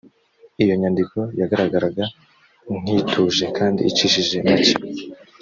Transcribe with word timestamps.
iyo 0.63 0.73
nyandiko 0.81 1.19
yagaragaraga 1.39 2.03
nk 2.79 2.87
ituje 2.99 3.45
kandi 3.57 3.81
icishije 3.89 4.37
make 4.47 4.73